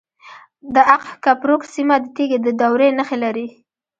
[0.73, 3.47] د اق کپروک سیمه د تیږې د دورې نښې لري